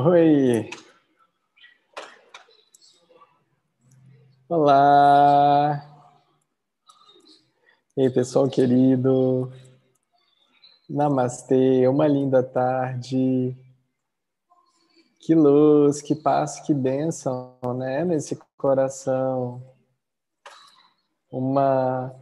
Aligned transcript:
Oi. 0.00 0.70
Olá. 4.48 5.82
E 7.96 8.02
aí, 8.02 8.10
pessoal 8.10 8.48
querido. 8.48 9.52
Namastê, 10.88 11.88
uma 11.88 12.06
linda 12.06 12.44
tarde. 12.44 13.56
Que 15.18 15.34
luz, 15.34 16.00
que 16.00 16.14
paz, 16.14 16.60
que 16.60 16.72
bênção, 16.72 17.58
né? 17.76 18.04
Nesse 18.04 18.38
coração. 18.56 19.60
Uma 21.28 22.14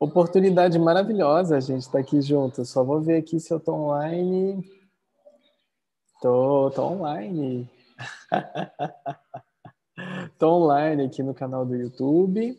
oportunidade 0.00 0.76
maravilhosa 0.80 1.58
a 1.58 1.60
gente 1.60 1.82
estar 1.82 1.92
tá 1.92 1.98
aqui 2.00 2.20
junto. 2.20 2.64
Só 2.64 2.82
vou 2.82 3.00
ver 3.00 3.18
aqui 3.18 3.38
se 3.38 3.52
eu 3.52 3.58
estou 3.58 3.76
online. 3.76 4.75
Tô, 6.20 6.70
tô 6.70 6.82
online. 6.82 7.70
tô 10.38 10.48
online 10.48 11.04
aqui 11.04 11.22
no 11.22 11.34
canal 11.34 11.66
do 11.66 11.76
YouTube. 11.76 12.58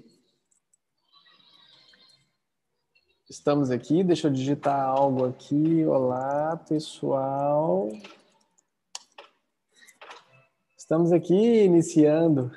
Estamos 3.27 3.71
aqui, 3.71 4.03
deixa 4.03 4.27
eu 4.27 4.31
digitar 4.31 4.79
algo 4.79 5.25
aqui. 5.25 5.83
Olá, 5.85 6.55
pessoal. 6.69 7.89
Estamos 10.77 11.11
aqui 11.11 11.63
iniciando 11.63 12.51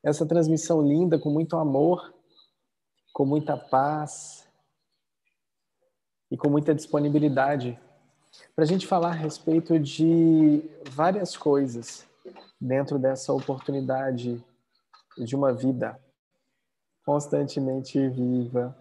essa 0.00 0.24
transmissão 0.24 0.80
linda 0.80 1.18
com 1.18 1.28
muito 1.28 1.56
amor, 1.56 2.14
com 3.12 3.26
muita 3.26 3.56
paz 3.56 4.48
e 6.30 6.36
com 6.36 6.48
muita 6.48 6.72
disponibilidade 6.72 7.76
para 8.54 8.64
a 8.64 8.66
gente 8.66 8.86
falar 8.86 9.08
a 9.08 9.12
respeito 9.12 9.78
de 9.78 10.62
várias 10.90 11.36
coisas 11.36 12.06
dentro 12.60 12.98
dessa 12.98 13.32
oportunidade 13.32 14.42
de 15.18 15.36
uma 15.36 15.52
vida 15.52 15.98
constantemente 17.04 18.08
viva. 18.08 18.76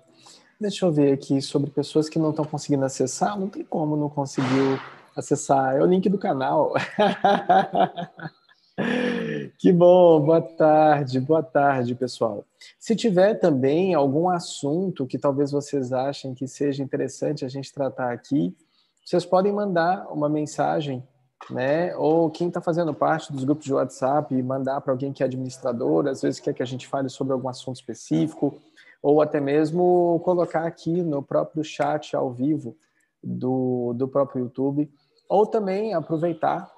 Deixa 0.60 0.86
eu 0.86 0.92
ver 0.92 1.12
aqui 1.12 1.42
sobre 1.42 1.70
pessoas 1.70 2.08
que 2.08 2.18
não 2.18 2.30
estão 2.30 2.46
conseguindo 2.46 2.86
acessar. 2.86 3.38
Não 3.38 3.50
tem 3.50 3.64
como 3.64 3.98
não 3.98 4.10
conseguiu 4.10 4.80
acessar. 5.16 5.76
É 5.76 5.82
o 5.82 5.86
link 5.86 6.08
do 6.10 6.18
canal. 6.18 6.74
que 9.60 9.72
bom, 9.72 10.22
boa 10.22 10.42
tarde, 10.42 11.20
boa 11.20 11.44
tarde, 11.44 11.96
pessoal. 11.96 12.46
Se 12.80 12.96
tiver 12.96 13.36
também 13.36 13.94
algum 13.94 14.30
assunto 14.30 15.06
que 15.06 15.18
talvez 15.18 15.52
vocês 15.52 15.92
achem 15.92 16.34
que 16.34 16.48
seja 16.48 16.82
interessante 16.82 17.44
a 17.44 17.50
gente 17.50 17.74
tratar 17.74 18.14
aqui, 18.14 18.56
vocês 19.04 19.26
podem 19.26 19.52
mandar 19.52 20.08
uma 20.12 20.30
mensagem, 20.30 21.06
né? 21.50 21.96
Ou 21.98 22.30
quem 22.30 22.48
está 22.48 22.62
fazendo 22.62 22.94
parte 22.94 23.34
dos 23.34 23.44
grupos 23.44 23.66
de 23.66 23.74
WhatsApp, 23.74 24.42
mandar 24.42 24.80
para 24.82 24.94
alguém 24.94 25.12
que 25.12 25.22
é 25.22 25.26
administrador, 25.26 26.08
às 26.08 26.22
vezes 26.22 26.40
quer 26.40 26.54
que 26.54 26.64
a 26.64 26.66
gente 26.66 26.88
fale 26.88 27.10
sobre 27.10 27.34
algum 27.34 27.50
assunto 27.50 27.76
específico, 27.76 28.62
ou 29.02 29.22
até 29.22 29.42
mesmo 29.42 30.22
colocar 30.24 30.66
aqui 30.66 31.02
no 31.04 31.22
próprio 31.22 31.64
chat 31.64 32.16
ao 32.16 32.32
vivo 32.32 32.78
do, 33.22 33.94
do 33.94 34.08
próprio 34.08 34.46
YouTube, 34.46 34.90
ou 35.28 35.46
também 35.46 35.94
aproveitar 35.94 36.72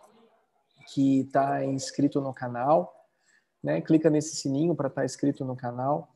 que 0.92 1.22
está 1.22 1.64
inscrito 1.64 2.20
no 2.20 2.34
canal, 2.34 2.92
né? 3.64 3.82
Clica 3.82 4.10
nesse 4.10 4.36
sininho 4.36 4.76
para 4.76 4.88
estar 4.88 5.02
tá 5.02 5.06
inscrito 5.06 5.46
no 5.46 5.56
canal 5.56 6.10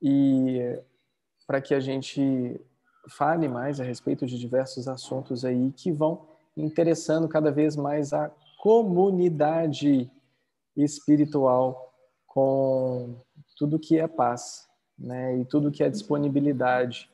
e 0.00 0.80
para 1.46 1.60
que 1.60 1.74
a 1.74 1.80
gente 1.80 2.60
fale 3.08 3.48
mais 3.48 3.80
a 3.80 3.84
respeito 3.84 4.26
de 4.26 4.38
diversos 4.38 4.88
assuntos 4.88 5.44
aí 5.44 5.72
que 5.72 5.92
vão 5.92 6.26
interessando 6.56 7.28
cada 7.28 7.50
vez 7.50 7.76
mais 7.76 8.12
a 8.12 8.30
comunidade 8.58 10.10
espiritual 10.76 11.94
com 12.26 13.16
tudo 13.56 13.78
que 13.78 13.98
é 13.98 14.06
paz, 14.06 14.68
né? 14.98 15.38
E 15.38 15.44
tudo 15.44 15.70
que 15.70 15.82
é 15.82 15.88
disponibilidade 15.88 17.10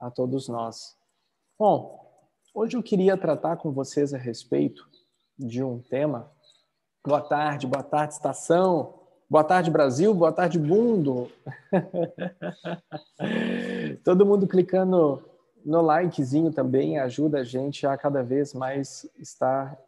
a 0.00 0.10
todos 0.10 0.48
nós. 0.48 0.96
Bom, 1.58 2.00
hoje 2.54 2.76
eu 2.76 2.82
queria 2.82 3.16
tratar 3.16 3.56
com 3.56 3.70
vocês 3.70 4.12
a 4.12 4.18
respeito 4.18 4.88
de 5.38 5.62
um 5.62 5.80
tema. 5.80 6.30
Boa 7.06 7.20
tarde, 7.20 7.66
boa 7.66 7.82
tarde, 7.82 8.14
estação. 8.14 8.94
Boa 9.28 9.44
tarde, 9.44 9.70
Brasil. 9.70 10.14
Boa 10.14 10.32
tarde, 10.32 10.58
mundo. 10.58 11.30
Todo 14.04 14.26
mundo 14.26 14.46
clicando 14.46 15.22
no 15.64 15.80
likezinho 15.80 16.52
também 16.52 16.98
ajuda 16.98 17.38
a 17.38 17.44
gente 17.44 17.86
a 17.86 17.96
cada 17.96 18.22
vez 18.22 18.52
mais 18.52 19.08
estar 19.18 19.78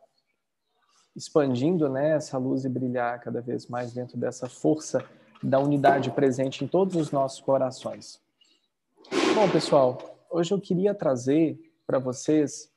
expandindo 1.15 1.89
né, 1.89 2.11
essa 2.11 2.39
luz 2.39 2.65
e 2.65 2.69
brilhar 2.69 3.21
cada 3.21 3.41
vez 3.41 3.67
mais 3.67 3.93
dentro 3.93 4.17
dessa 4.17 4.49
força 4.49 5.05
da 5.43 5.59
unidade 5.59 6.11
presente 6.11 6.65
em 6.65 6.69
todos 6.69 6.97
os 6.97 7.11
nossos 7.11 7.41
corações. 7.41 8.21
Bom, 9.35 9.49
pessoal, 9.51 9.99
hoje 10.31 10.53
eu 10.53 10.61
queria 10.61 10.95
trazer 10.95 11.59
para 11.87 11.99
vocês 11.99 12.71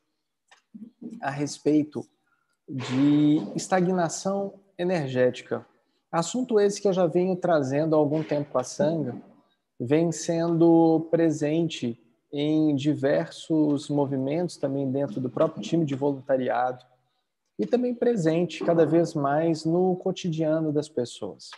a 1.21 1.29
respeito 1.29 2.05
de 2.67 3.41
estagnação 3.55 4.53
energética. 4.77 5.65
Assunto 6.11 6.59
esse 6.59 6.81
que 6.81 6.87
eu 6.87 6.93
já 6.93 7.07
venho 7.07 7.35
trazendo 7.35 7.95
há 7.95 7.99
algum 7.99 8.23
tempo 8.23 8.57
a 8.57 8.63
sanga, 8.63 9.15
vem 9.79 10.11
sendo 10.11 11.07
presente 11.09 11.99
em 12.31 12.75
diversos 12.75 13.89
movimentos 13.89 14.57
também 14.57 14.89
dentro 14.89 15.19
do 15.19 15.29
próprio 15.29 15.61
time 15.61 15.85
de 15.85 15.95
voluntariado 15.95 16.85
e 17.57 17.65
também 17.65 17.93
presente 17.93 18.63
cada 18.63 18.85
vez 18.85 19.13
mais 19.13 19.65
no 19.65 19.95
cotidiano 19.97 20.71
das 20.71 20.87
pessoas. 20.87 21.49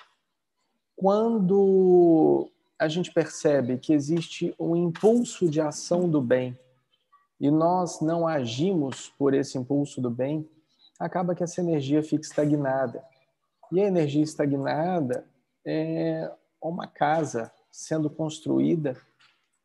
Quando 0.95 2.49
a 2.79 2.87
gente 2.87 3.13
percebe 3.13 3.77
que 3.77 3.93
existe 3.93 4.55
um 4.59 4.75
impulso 4.75 5.49
de 5.49 5.61
ação 5.61 6.09
do 6.09 6.21
bem 6.21 6.57
e 7.39 7.51
nós 7.51 8.01
não 8.01 8.27
agimos 8.27 9.09
por 9.17 9.33
esse 9.33 9.57
impulso 9.57 10.01
do 10.01 10.09
bem, 10.09 10.47
acaba 10.99 11.35
que 11.35 11.43
essa 11.43 11.61
energia 11.61 12.01
fica 12.03 12.23
estagnada. 12.23 13.03
E 13.71 13.79
a 13.79 13.87
energia 13.87 14.23
estagnada 14.23 15.25
é 15.65 16.31
uma 16.61 16.87
casa 16.87 17.51
sendo 17.71 18.09
construída 18.09 18.97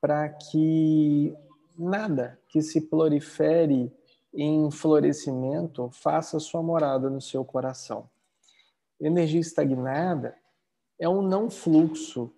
para 0.06 0.28
que 0.28 1.36
nada 1.76 2.38
que 2.48 2.62
se 2.62 2.80
prolifere 2.80 3.92
em 4.32 4.70
florescimento 4.70 5.90
faça 5.90 6.38
sua 6.38 6.62
morada 6.62 7.10
no 7.10 7.20
seu 7.20 7.44
coração. 7.44 8.08
Energia 9.00 9.40
estagnada 9.40 10.36
é 10.96 11.08
um 11.08 11.22
não 11.22 11.50
fluxo, 11.50 12.32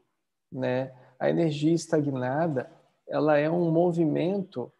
né? 0.51 0.95
A 1.21 1.29
energia 1.29 1.75
estagnada, 1.75 2.73
ela 3.07 3.37
é 3.37 3.51
um 3.51 3.71
movimento 3.71 4.73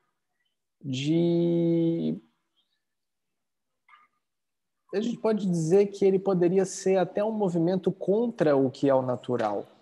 de 0.83 2.19
a 4.95 5.01
gente 5.03 5.19
pode 5.19 5.47
dizer 5.47 5.89
que 5.89 6.07
ele 6.07 6.19
poderia 6.19 6.65
ser 6.65 6.97
até 6.97 7.23
um 7.23 7.33
movimento 7.33 7.93
contra 7.93 8.57
o 8.57 8.71
que 8.71 8.89
é 8.89 8.95
o 8.95 9.03
natural. 9.03 9.78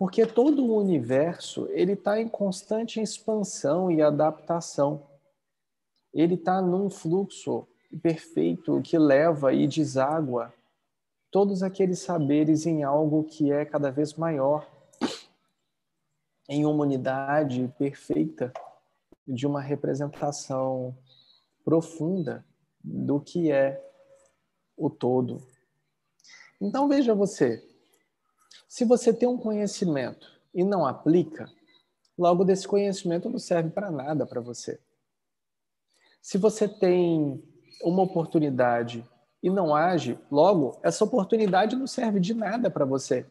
Porque 0.00 0.24
todo 0.24 0.64
o 0.64 0.78
universo 0.78 1.68
ele 1.72 1.92
está 1.92 2.18
em 2.18 2.26
constante 2.26 3.02
expansão 3.02 3.90
e 3.90 4.00
adaptação. 4.00 5.06
Ele 6.10 6.36
está 6.36 6.62
num 6.62 6.88
fluxo 6.88 7.68
perfeito 8.00 8.80
que 8.80 8.96
leva 8.96 9.52
e 9.52 9.68
deságua 9.68 10.54
todos 11.30 11.62
aqueles 11.62 11.98
saberes 11.98 12.64
em 12.64 12.82
algo 12.82 13.24
que 13.24 13.52
é 13.52 13.66
cada 13.66 13.90
vez 13.90 14.14
maior, 14.14 14.66
em 16.48 16.64
uma 16.64 16.82
unidade 16.82 17.70
perfeita 17.78 18.54
de 19.28 19.46
uma 19.46 19.60
representação 19.60 20.96
profunda 21.62 22.42
do 22.82 23.20
que 23.20 23.52
é 23.52 23.86
o 24.78 24.88
todo. 24.88 25.46
Então 26.58 26.88
veja 26.88 27.14
você, 27.14 27.69
se 28.70 28.84
você 28.84 29.12
tem 29.12 29.28
um 29.28 29.36
conhecimento 29.36 30.28
e 30.54 30.62
não 30.62 30.86
aplica, 30.86 31.50
logo 32.16 32.44
desse 32.44 32.68
conhecimento 32.68 33.28
não 33.28 33.36
serve 33.36 33.68
para 33.70 33.90
nada 33.90 34.24
para 34.24 34.40
você. 34.40 34.78
Se 36.22 36.38
você 36.38 36.68
tem 36.68 37.42
uma 37.82 38.04
oportunidade 38.04 39.04
e 39.42 39.50
não 39.50 39.74
age, 39.74 40.16
logo 40.30 40.78
essa 40.84 41.02
oportunidade 41.02 41.74
não 41.74 41.88
serve 41.88 42.20
de 42.20 42.32
nada 42.32 42.70
para 42.70 42.84
você. 42.84 43.28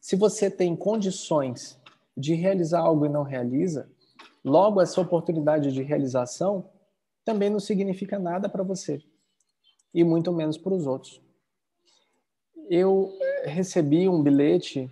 Se 0.00 0.16
você 0.16 0.50
tem 0.50 0.74
condições 0.74 1.78
de 2.16 2.32
realizar 2.32 2.80
algo 2.80 3.04
e 3.04 3.10
não 3.10 3.22
realiza, 3.22 3.86
logo 4.42 4.80
essa 4.80 4.98
oportunidade 4.98 5.74
de 5.74 5.82
realização 5.82 6.70
também 7.22 7.50
não 7.50 7.60
significa 7.60 8.18
nada 8.18 8.48
para 8.48 8.62
você 8.62 9.02
e 9.92 10.02
muito 10.02 10.32
menos 10.32 10.56
para 10.56 10.72
os 10.72 10.86
outros. 10.86 11.27
Eu 12.68 13.16
recebi 13.44 14.08
um 14.08 14.22
bilhete 14.22 14.90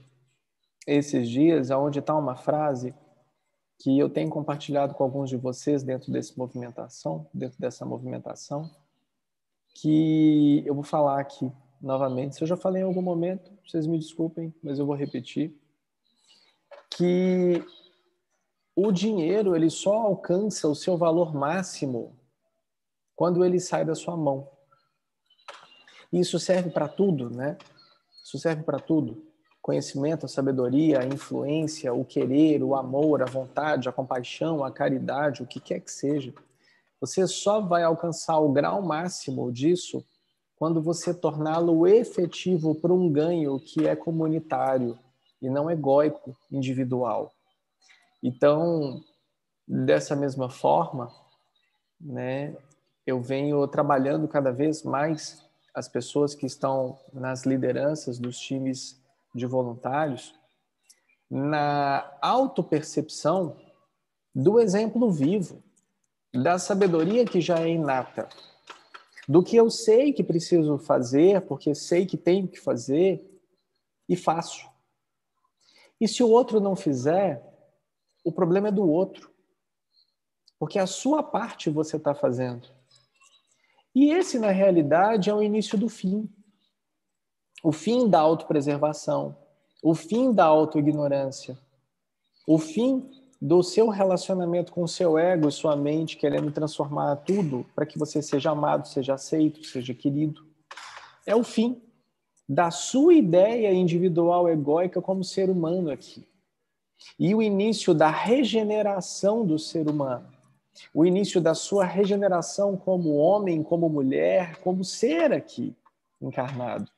esses 0.86 1.28
dias, 1.28 1.70
onde 1.70 1.98
está 1.98 2.16
uma 2.16 2.34
frase 2.34 2.94
que 3.78 3.98
eu 3.98 4.08
tenho 4.08 4.30
compartilhado 4.30 4.94
com 4.94 5.04
alguns 5.04 5.28
de 5.28 5.36
vocês 5.36 5.82
dentro 5.82 6.10
desse 6.10 6.38
movimentação, 6.38 7.26
dentro 7.34 7.60
dessa 7.60 7.84
movimentação, 7.84 8.70
que 9.74 10.62
eu 10.64 10.74
vou 10.74 10.84
falar 10.84 11.20
aqui 11.20 11.52
novamente. 11.80 12.36
Se 12.36 12.42
eu 12.42 12.48
já 12.48 12.56
falei 12.56 12.82
em 12.82 12.86
algum 12.86 13.02
momento, 13.02 13.52
vocês 13.66 13.86
me 13.86 13.98
desculpem, 13.98 14.54
mas 14.62 14.78
eu 14.78 14.86
vou 14.86 14.94
repetir. 14.94 15.54
Que 16.88 17.62
o 18.74 18.90
dinheiro 18.90 19.54
ele 19.54 19.68
só 19.68 19.92
alcança 19.92 20.66
o 20.66 20.74
seu 20.74 20.96
valor 20.96 21.34
máximo 21.34 22.16
quando 23.14 23.44
ele 23.44 23.60
sai 23.60 23.84
da 23.84 23.94
sua 23.94 24.16
mão. 24.16 24.55
Isso 26.12 26.38
serve 26.38 26.70
para 26.70 26.88
tudo, 26.88 27.30
né? 27.30 27.56
Isso 28.24 28.38
serve 28.38 28.62
para 28.62 28.78
tudo. 28.78 29.24
Conhecimento, 29.60 30.26
a 30.26 30.28
sabedoria, 30.28 31.00
a 31.00 31.06
influência, 31.06 31.92
o 31.92 32.04
querer, 32.04 32.62
o 32.62 32.74
amor, 32.74 33.22
a 33.22 33.26
vontade, 33.26 33.88
a 33.88 33.92
compaixão, 33.92 34.64
a 34.64 34.70
caridade, 34.70 35.42
o 35.42 35.46
que 35.46 35.60
quer 35.60 35.80
que 35.80 35.90
seja. 35.90 36.32
Você 37.00 37.26
só 37.26 37.60
vai 37.60 37.82
alcançar 37.82 38.38
o 38.38 38.52
grau 38.52 38.80
máximo 38.80 39.52
disso 39.52 40.04
quando 40.56 40.80
você 40.80 41.12
torná-lo 41.12 41.86
efetivo 41.86 42.74
para 42.74 42.92
um 42.92 43.10
ganho 43.12 43.60
que 43.60 43.86
é 43.86 43.94
comunitário 43.94 44.98
e 45.40 45.50
não 45.50 45.70
egóico, 45.70 46.36
individual. 46.50 47.32
Então, 48.22 49.02
dessa 49.68 50.16
mesma 50.16 50.48
forma, 50.48 51.12
né, 52.00 52.56
eu 53.06 53.20
venho 53.20 53.66
trabalhando 53.68 54.26
cada 54.26 54.50
vez 54.50 54.82
mais 54.82 55.45
as 55.76 55.86
pessoas 55.86 56.34
que 56.34 56.46
estão 56.46 56.98
nas 57.12 57.44
lideranças 57.44 58.18
dos 58.18 58.38
times 58.38 58.98
de 59.34 59.44
voluntários 59.44 60.34
na 61.30 62.16
autopercepção 62.22 63.60
do 64.34 64.58
exemplo 64.58 65.10
vivo, 65.10 65.62
da 66.32 66.58
sabedoria 66.58 67.26
que 67.26 67.42
já 67.42 67.58
é 67.60 67.68
inata, 67.68 68.26
do 69.28 69.42
que 69.42 69.54
eu 69.54 69.68
sei 69.68 70.14
que 70.14 70.24
preciso 70.24 70.78
fazer, 70.78 71.42
porque 71.42 71.74
sei 71.74 72.06
que 72.06 72.16
tenho 72.16 72.48
que 72.48 72.58
fazer 72.58 73.22
e 74.08 74.16
faço. 74.16 74.66
E 76.00 76.08
se 76.08 76.22
o 76.22 76.30
outro 76.30 76.58
não 76.58 76.74
fizer, 76.74 77.42
o 78.24 78.32
problema 78.32 78.68
é 78.68 78.72
do 78.72 78.88
outro, 78.88 79.30
porque 80.58 80.78
a 80.78 80.86
sua 80.86 81.22
parte 81.22 81.68
você 81.68 81.98
está 81.98 82.14
fazendo. 82.14 82.75
E 83.96 84.10
esse, 84.10 84.38
na 84.38 84.50
realidade, 84.50 85.30
é 85.30 85.34
o 85.34 85.42
início 85.42 85.78
do 85.78 85.88
fim. 85.88 86.28
O 87.64 87.72
fim 87.72 88.06
da 88.06 88.20
autopreservação, 88.20 89.34
o 89.82 89.94
fim 89.94 90.34
da 90.34 90.44
autoignorância, 90.44 91.56
o 92.46 92.58
fim 92.58 93.10
do 93.40 93.62
seu 93.62 93.88
relacionamento 93.88 94.70
com 94.70 94.82
o 94.82 94.88
seu 94.88 95.16
ego 95.16 95.48
e 95.48 95.52
sua 95.52 95.74
mente, 95.74 96.18
querendo 96.18 96.52
transformar 96.52 97.16
tudo 97.16 97.64
para 97.74 97.86
que 97.86 97.98
você 97.98 98.20
seja 98.20 98.50
amado, 98.50 98.86
seja 98.86 99.14
aceito, 99.14 99.64
seja 99.64 99.94
querido. 99.94 100.44
É 101.24 101.34
o 101.34 101.42
fim 101.42 101.80
da 102.46 102.70
sua 102.70 103.14
ideia 103.14 103.72
individual 103.72 104.46
egóica 104.46 105.00
como 105.00 105.24
ser 105.24 105.48
humano 105.48 105.90
aqui. 105.90 106.28
E 107.18 107.34
o 107.34 107.40
início 107.40 107.94
da 107.94 108.10
regeneração 108.10 109.42
do 109.46 109.58
ser 109.58 109.88
humano 109.88 110.35
o 110.92 111.04
início 111.04 111.40
da 111.40 111.54
sua 111.54 111.84
regeneração 111.84 112.76
como 112.76 113.16
homem, 113.16 113.62
como 113.62 113.88
mulher, 113.88 114.56
como 114.60 114.84
ser 114.84 115.32
aqui 115.32 115.74
encarnado. 116.20 116.90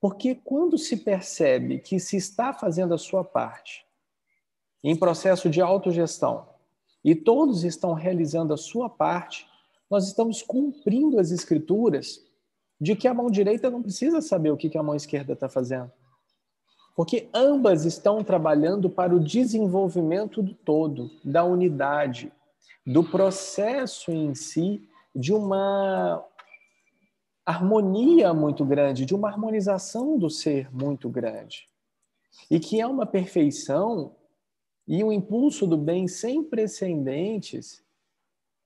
Porque 0.00 0.34
quando 0.34 0.78
se 0.78 0.96
percebe 0.96 1.78
que 1.78 1.98
se 1.98 2.16
está 2.16 2.52
fazendo 2.52 2.94
a 2.94 2.98
sua 2.98 3.24
parte 3.24 3.84
em 4.82 4.94
processo 4.94 5.50
de 5.50 5.60
autogestão 5.60 6.46
e 7.04 7.14
todos 7.14 7.64
estão 7.64 7.94
realizando 7.94 8.54
a 8.54 8.56
sua 8.56 8.88
parte, 8.88 9.46
nós 9.90 10.06
estamos 10.06 10.42
cumprindo 10.42 11.18
as 11.18 11.30
escrituras 11.30 12.24
de 12.80 12.94
que 12.94 13.08
a 13.08 13.14
mão 13.14 13.30
direita 13.30 13.70
não 13.70 13.82
precisa 13.82 14.20
saber 14.20 14.50
o 14.50 14.56
que 14.56 14.76
a 14.78 14.82
mão 14.82 14.94
esquerda 14.94 15.32
está 15.32 15.48
fazendo. 15.48 15.90
Porque 16.94 17.28
ambas 17.32 17.84
estão 17.84 18.22
trabalhando 18.24 18.90
para 18.90 19.14
o 19.14 19.20
desenvolvimento 19.20 20.42
do 20.42 20.54
todo, 20.54 21.10
da 21.24 21.44
unidade, 21.44 22.32
do 22.88 23.04
processo 23.04 24.10
em 24.10 24.34
si 24.34 24.88
de 25.14 25.34
uma 25.34 26.24
harmonia 27.44 28.32
muito 28.32 28.64
grande, 28.64 29.04
de 29.04 29.14
uma 29.14 29.28
harmonização 29.28 30.18
do 30.18 30.30
ser 30.30 30.74
muito 30.74 31.10
grande. 31.10 31.68
E 32.50 32.58
que 32.58 32.80
é 32.80 32.86
uma 32.86 33.04
perfeição 33.04 34.16
e 34.86 35.04
um 35.04 35.12
impulso 35.12 35.66
do 35.66 35.76
bem 35.76 36.08
sem 36.08 36.42
precedentes 36.42 37.84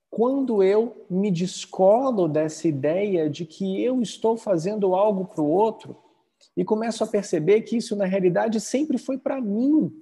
quando 0.09 0.63
eu 0.63 1.05
me 1.11 1.29
descolo 1.29 2.29
dessa 2.29 2.69
ideia 2.69 3.29
de 3.29 3.45
que 3.45 3.83
eu 3.83 4.01
estou 4.01 4.37
fazendo 4.37 4.95
algo 4.95 5.25
para 5.25 5.43
o 5.43 5.51
outro 5.51 5.97
e 6.57 6.65
começo 6.65 7.03
a 7.03 7.09
perceber 7.09 7.63
que 7.63 7.77
isso 7.77 7.97
na 7.97 8.05
realidade 8.05 8.61
sempre 8.61 8.99
foi 8.99 9.19
para 9.19 9.41
mim 9.41 9.93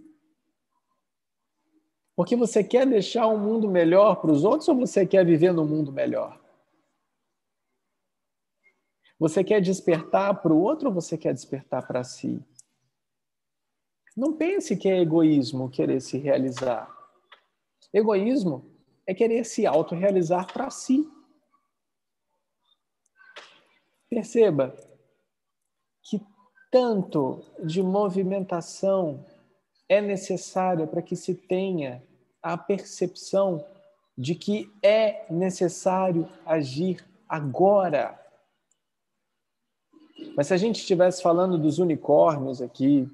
porque 2.20 2.36
você 2.36 2.62
quer 2.62 2.86
deixar 2.86 3.26
um 3.28 3.38
mundo 3.38 3.66
melhor 3.66 4.16
para 4.16 4.30
os 4.30 4.44
outros 4.44 4.68
ou 4.68 4.76
você 4.76 5.06
quer 5.06 5.24
viver 5.24 5.54
no 5.54 5.64
mundo 5.64 5.90
melhor? 5.90 6.38
Você 9.18 9.42
quer 9.42 9.58
despertar 9.58 10.42
para 10.42 10.52
o 10.52 10.60
outro 10.60 10.88
ou 10.88 10.94
você 10.94 11.16
quer 11.16 11.32
despertar 11.32 11.86
para 11.86 12.04
si? 12.04 12.38
Não 14.14 14.34
pense 14.34 14.76
que 14.76 14.86
é 14.86 15.00
egoísmo 15.00 15.70
querer 15.70 16.02
se 16.02 16.18
realizar. 16.18 16.94
Egoísmo 17.90 18.70
é 19.06 19.14
querer 19.14 19.42
se 19.44 19.66
autorrealizar 19.66 20.52
para 20.52 20.68
si. 20.68 21.10
Perceba 24.10 24.76
que 26.02 26.20
tanto 26.70 27.42
de 27.64 27.82
movimentação 27.82 29.24
é 29.88 30.02
necessária 30.02 30.86
para 30.86 31.00
que 31.00 31.16
se 31.16 31.34
tenha 31.34 32.09
a 32.42 32.56
percepção 32.56 33.64
de 34.16 34.34
que 34.34 34.70
é 34.82 35.26
necessário 35.30 36.28
agir 36.44 37.04
agora. 37.28 38.18
Mas 40.36 40.48
se 40.48 40.54
a 40.54 40.56
gente 40.56 40.80
estivesse 40.80 41.22
falando 41.22 41.56
dos 41.56 41.78
unicórnios 41.78 42.60
aqui, 42.60 43.08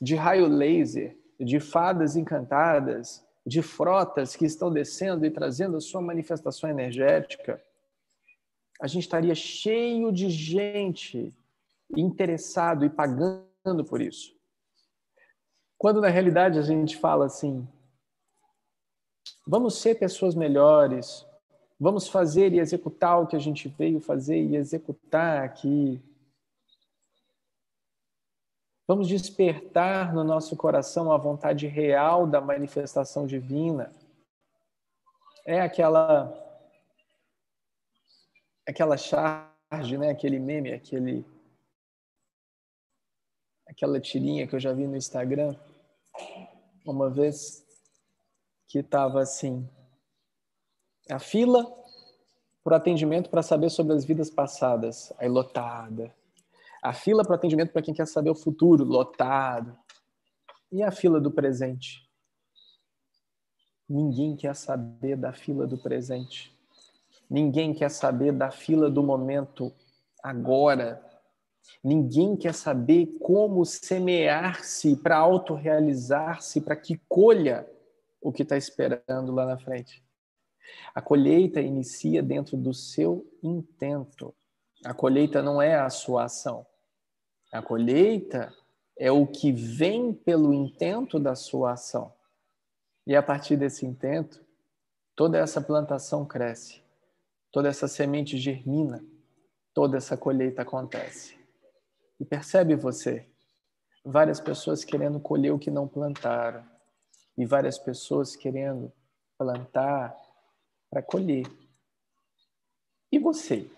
de 0.00 0.14
raio 0.14 0.46
laser, 0.46 1.16
de 1.38 1.58
fadas 1.58 2.16
encantadas, 2.16 3.24
de 3.46 3.62
frotas 3.62 4.36
que 4.36 4.44
estão 4.44 4.72
descendo 4.72 5.24
e 5.26 5.30
trazendo 5.30 5.76
a 5.76 5.80
sua 5.80 6.00
manifestação 6.00 6.68
energética, 6.68 7.62
a 8.80 8.86
gente 8.86 9.02
estaria 9.02 9.34
cheio 9.34 10.12
de 10.12 10.28
gente 10.28 11.32
interessado 11.96 12.84
e 12.84 12.90
pagando 12.90 13.84
por 13.88 14.00
isso. 14.00 14.34
Quando 15.78 16.00
na 16.00 16.08
realidade 16.08 16.58
a 16.58 16.62
gente 16.62 16.96
fala 16.96 17.26
assim, 17.26 17.66
Vamos 19.46 19.78
ser 19.78 19.98
pessoas 19.98 20.34
melhores. 20.34 21.26
Vamos 21.78 22.08
fazer 22.08 22.52
e 22.52 22.60
executar 22.60 23.20
o 23.20 23.26
que 23.26 23.34
a 23.34 23.40
gente 23.40 23.68
veio 23.68 24.00
fazer 24.00 24.40
e 24.40 24.54
executar 24.54 25.42
aqui. 25.42 26.00
Vamos 28.86 29.08
despertar 29.08 30.14
no 30.14 30.22
nosso 30.22 30.56
coração 30.56 31.10
a 31.10 31.16
vontade 31.16 31.66
real 31.66 32.26
da 32.26 32.40
manifestação 32.40 33.26
divina. 33.26 33.92
É 35.44 35.60
aquela 35.60 36.32
aquela 38.66 38.96
charge, 38.96 39.98
né, 39.98 40.10
aquele 40.10 40.38
meme, 40.38 40.72
aquele 40.72 41.26
aquela 43.66 43.98
tirinha 43.98 44.46
que 44.46 44.54
eu 44.54 44.60
já 44.60 44.72
vi 44.72 44.86
no 44.86 44.96
Instagram 44.96 45.56
uma 46.86 47.10
vez 47.10 47.64
que 48.72 48.78
estava 48.78 49.20
assim: 49.20 49.68
a 51.10 51.18
fila 51.18 51.70
por 52.64 52.72
atendimento 52.72 53.28
para 53.28 53.42
saber 53.42 53.68
sobre 53.68 53.92
as 53.92 54.02
vidas 54.02 54.30
passadas, 54.30 55.12
aí 55.18 55.28
lotada. 55.28 56.14
A 56.82 56.94
fila 56.94 57.22
para 57.22 57.34
atendimento 57.34 57.70
para 57.70 57.82
quem 57.82 57.92
quer 57.92 58.06
saber 58.06 58.30
o 58.30 58.34
futuro, 58.34 58.82
lotado. 58.82 59.76
E 60.70 60.82
a 60.82 60.90
fila 60.90 61.20
do 61.20 61.30
presente? 61.30 62.08
Ninguém 63.86 64.34
quer 64.34 64.56
saber 64.56 65.16
da 65.16 65.34
fila 65.34 65.66
do 65.66 65.76
presente. 65.76 66.56
Ninguém 67.28 67.74
quer 67.74 67.90
saber 67.90 68.32
da 68.32 68.50
fila 68.50 68.90
do 68.90 69.02
momento 69.02 69.70
agora. 70.22 71.04
Ninguém 71.84 72.36
quer 72.36 72.54
saber 72.54 73.18
como 73.20 73.66
semear-se 73.66 74.96
para 74.96 75.18
autorrealizar-se, 75.18 76.60
para 76.62 76.74
que 76.74 77.00
colha 77.08 77.68
o 78.22 78.32
que 78.32 78.42
está 78.42 78.56
esperando 78.56 79.32
lá 79.32 79.44
na 79.44 79.58
frente. 79.58 80.02
A 80.94 81.02
colheita 81.02 81.60
inicia 81.60 82.22
dentro 82.22 82.56
do 82.56 82.72
seu 82.72 83.26
intento. 83.42 84.34
A 84.84 84.94
colheita 84.94 85.42
não 85.42 85.60
é 85.60 85.74
a 85.74 85.90
sua 85.90 86.24
ação. 86.24 86.64
A 87.52 87.60
colheita 87.60 88.54
é 88.96 89.10
o 89.10 89.26
que 89.26 89.52
vem 89.52 90.14
pelo 90.14 90.54
intento 90.54 91.18
da 91.18 91.34
sua 91.34 91.72
ação. 91.72 92.12
E 93.06 93.16
a 93.16 93.22
partir 93.22 93.56
desse 93.56 93.84
intento, 93.84 94.44
toda 95.16 95.38
essa 95.38 95.60
plantação 95.60 96.24
cresce, 96.24 96.80
toda 97.50 97.68
essa 97.68 97.88
semente 97.88 98.38
germina, 98.38 99.04
toda 99.74 99.96
essa 99.96 100.16
colheita 100.16 100.62
acontece. 100.62 101.36
E 102.20 102.24
percebe 102.24 102.76
você, 102.76 103.28
várias 104.04 104.40
pessoas 104.40 104.84
querendo 104.84 105.18
colher 105.18 105.52
o 105.52 105.58
que 105.58 105.70
não 105.70 105.88
plantaram, 105.88 106.64
e 107.36 107.44
várias 107.44 107.78
pessoas 107.78 108.36
querendo 108.36 108.92
plantar 109.38 110.16
para 110.90 111.02
colher. 111.02 111.46
E 113.10 113.18
você? 113.18 113.70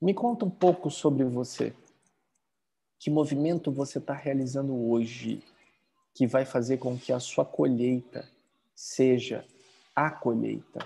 Me 0.00 0.14
conta 0.14 0.44
um 0.44 0.50
pouco 0.50 0.90
sobre 0.90 1.24
você. 1.24 1.74
Que 2.98 3.10
movimento 3.10 3.70
você 3.70 3.98
está 3.98 4.14
realizando 4.14 4.74
hoje 4.88 5.42
que 6.14 6.26
vai 6.26 6.44
fazer 6.44 6.78
com 6.78 6.98
que 6.98 7.12
a 7.12 7.20
sua 7.20 7.44
colheita 7.44 8.28
seja 8.74 9.46
a 9.94 10.10
colheita? 10.10 10.80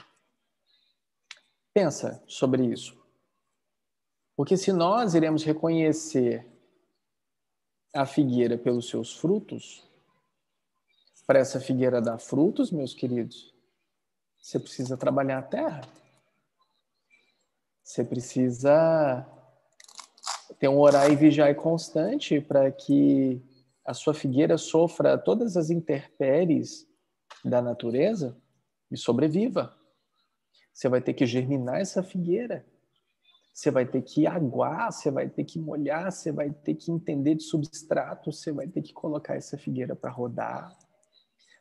Pensa 1.73 2.23
sobre 2.27 2.65
isso. 2.67 2.97
Porque 4.37 4.57
se 4.57 4.73
nós 4.73 5.15
iremos 5.15 5.45
reconhecer 5.45 6.47
a 7.95 8.05
figueira 8.05 8.59
pelos 8.59 8.89
seus 8.89 9.17
frutos, 9.17 9.89
para 11.27 11.39
essa 11.39 11.61
figueira 11.61 12.01
dar 12.01 12.19
frutos, 12.19 12.71
meus 12.71 12.95
queridos, 12.95 13.55
você 14.41 14.59
precisa 14.59 14.97
trabalhar 14.97 15.39
a 15.39 15.43
terra. 15.43 15.81
Você 17.83 18.05
precisa 18.05 19.27
ter 20.59 20.69
um 20.69 20.79
orar 20.79 21.11
e 21.11 21.17
vigiar 21.17 21.55
constante 21.55 22.41
para 22.41 22.71
que 22.71 23.43
a 23.85 23.93
sua 23.93 24.15
figueira 24.15 24.57
sofra 24.57 25.19
todas 25.19 25.57
as 25.57 25.71
intempéries 25.71 26.87
da 27.45 27.61
natureza 27.61 28.37
e 28.91 28.97
sobreviva. 28.97 29.75
Você 30.73 30.89
vai 30.89 31.01
ter 31.01 31.15
que 31.15 31.27
germinar 31.27 31.81
essa 31.81 32.03
figueira. 32.03 32.67
Você 33.53 33.71
vai 33.71 33.87
ter 33.87 34.03
que 34.03 34.27
aguar, 34.27 34.91
você 34.91 35.11
vai 35.11 35.29
ter 35.29 35.45
que 35.45 35.61
molhar, 35.61 36.11
você 36.11 36.33
vai 36.33 36.51
ter 36.51 36.75
que 36.75 36.91
entender 36.91 37.37
de 37.37 37.45
substrato, 37.45 38.33
você 38.33 38.51
vai 38.51 38.67
ter 38.67 38.83
que 38.83 38.93
colocar 38.93 39.37
essa 39.37 39.57
figueira 39.57 39.95
para 39.95 40.11
rodar. 40.11 40.77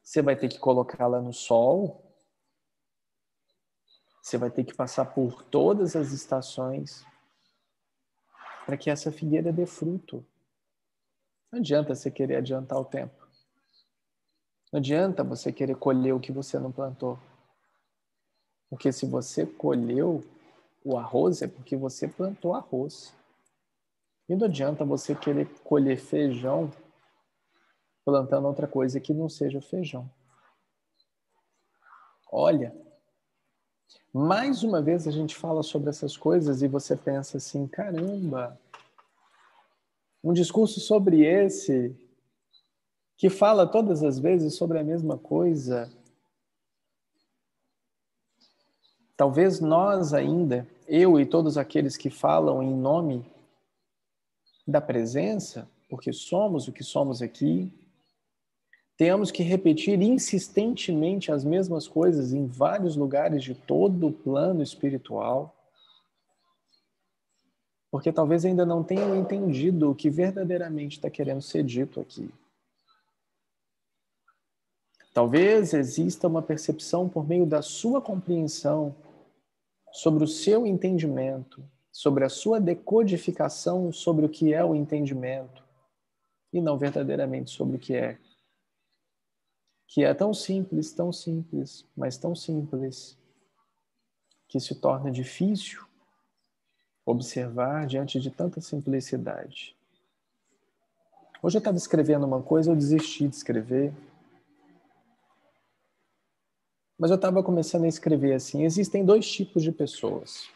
Você 0.04 0.22
vai 0.22 0.36
ter 0.36 0.50
que 0.50 0.60
colocá-la 0.60 1.22
no 1.22 1.32
sol. 1.32 2.04
Você 4.22 4.38
vai 4.38 4.52
ter 4.52 4.64
que 4.66 4.74
passar 4.74 5.06
por 5.06 5.44
todas 5.44 5.96
as 5.96 6.12
estações 6.12 7.06
para 8.66 8.78
que 8.78 8.90
essa 8.90 9.12
figueira 9.12 9.52
dê 9.52 9.66
fruto. 9.66 10.26
Não 11.52 11.60
adianta 11.60 11.96
você 11.96 12.12
querer 12.12 12.38
adiantar 12.38 12.80
o 12.80 12.86
tempo. 12.86 13.28
Não 14.72 14.80
adianta 14.80 15.24
você 15.24 15.52
querer 15.52 15.76
colher 15.76 16.14
o 16.14 16.20
que 16.20 16.32
você 16.32 16.60
não 16.60 16.72
plantou. 16.72 17.20
Porque 18.70 18.92
se 18.92 19.06
você 19.06 19.46
colheu 19.46 20.24
o 20.84 20.98
arroz, 20.98 21.42
é 21.42 21.48
porque 21.48 21.76
você 21.76 22.08
plantou 22.08 22.56
arroz. 22.56 23.14
E 24.28 24.36
não 24.36 24.48
adianta 24.48 24.84
você 24.84 25.14
querer 25.14 25.48
colher 25.60 26.00
feijão 26.00 26.72
plantando 28.06 28.48
outra 28.48 28.68
coisa 28.68 29.00
que 29.00 29.14
não 29.14 29.30
seja 29.30 29.62
feijão. 29.62 30.10
Olha, 32.32 32.76
mais 34.12 34.64
uma 34.64 34.82
vez 34.82 35.08
a 35.08 35.12
gente 35.12 35.36
fala 35.36 35.64
sobre 35.64 35.90
essas 35.90 36.18
coisas 36.18 36.62
e 36.62 36.68
você 36.68 36.96
pensa 36.96 37.38
assim: 37.38 37.68
caramba, 37.68 38.60
um 40.24 40.34
discurso 40.34 40.80
sobre 40.80 41.26
esse, 41.26 41.96
que 43.18 43.30
fala 43.30 43.68
todas 43.68 44.04
as 44.04 44.20
vezes 44.20 44.56
sobre 44.56 44.80
a 44.80 44.84
mesma 44.84 45.18
coisa. 45.18 45.92
Talvez 49.16 49.60
nós 49.60 50.14
ainda, 50.14 50.68
eu 50.88 51.20
e 51.20 51.26
todos 51.26 51.58
aqueles 51.58 51.96
que 51.96 52.10
falam 52.10 52.64
em 52.64 52.74
nome 52.74 53.26
da 54.68 54.82
presença, 54.82 55.70
porque 55.90 56.12
somos 56.12 56.68
o 56.68 56.74
que 56.74 56.84
somos 56.84 57.22
aqui, 57.22 57.72
Tenhamos 58.96 59.32
que 59.32 59.42
repetir 59.42 60.02
insistentemente 60.02 61.32
as 61.32 61.44
mesmas 61.44 61.88
coisas 61.88 62.32
em 62.32 62.46
vários 62.46 62.96
lugares 62.96 63.44
de 63.44 63.56
todo 63.56 64.08
o 64.08 64.14
plano 64.14 64.62
espiritual, 64.62 65.56
porque 67.90 68.12
talvez 68.12 68.46
ainda 68.46 68.66
não 68.66 68.84
tenham 68.84 69.16
entendido 69.16 69.90
o 69.90 69.96
que 69.96 70.10
verdadeiramente 70.10 70.98
está 70.98 71.10
querendo 71.10 71.42
ser 71.42 71.64
dito 71.64 72.00
aqui. 72.00 72.30
Talvez 75.14 75.74
exista 75.74 76.28
uma 76.28 76.42
percepção 76.42 77.08
por 77.08 77.28
meio 77.28 77.46
da 77.46 77.62
sua 77.62 78.02
compreensão 78.02 78.96
sobre 79.92 80.24
o 80.24 80.28
seu 80.28 80.66
entendimento, 80.66 81.64
sobre 81.92 82.26
a 82.26 82.30
sua 82.30 82.60
decodificação 82.60 83.92
sobre 83.92 84.26
o 84.26 84.30
que 84.30 84.54
é 84.54 84.64
o 84.64 84.74
entendimento, 84.74 85.64
e 86.52 86.60
não 86.60 86.78
verdadeiramente 86.78 87.52
sobre 87.52 87.76
o 87.76 87.80
que 87.80 87.94
é 87.94 88.18
que 89.88 90.04
é 90.04 90.14
tão 90.14 90.34
simples, 90.34 90.92
tão 90.92 91.12
simples, 91.12 91.86
mas 91.96 92.18
tão 92.18 92.36
simples, 92.36 93.18
que 94.48 94.60
se 94.60 94.76
torna 94.76 95.12
difícil 95.12 95.84
observar 97.06 97.86
diante 97.88 98.20
de 98.20 98.30
tanta 98.30 98.62
simplicidade. 98.62 99.76
Hoje 101.42 101.58
eu 101.58 101.60
estava 101.60 101.76
escrevendo 101.76 102.26
uma 102.26 102.42
coisa, 102.42 102.72
eu 102.72 102.76
desisti 102.76 103.28
de 103.28 103.36
escrever. 103.36 103.94
Mas 106.98 107.12
eu 107.12 107.16
estava 107.16 107.44
começando 107.44 107.84
a 107.84 107.88
escrever 107.88 108.34
assim: 108.34 108.64
existem 108.64 109.04
dois 109.04 109.30
tipos 109.30 109.62
de 109.62 109.72
pessoas. 109.72 110.48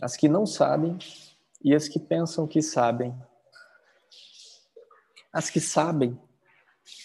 As 0.00 0.16
que 0.16 0.28
não 0.28 0.46
sabem 0.46 0.98
e 1.64 1.74
as 1.74 1.88
que 1.88 1.98
pensam 1.98 2.46
que 2.46 2.62
sabem. 2.62 3.12
As 5.32 5.48
que 5.48 5.60
sabem 5.60 6.20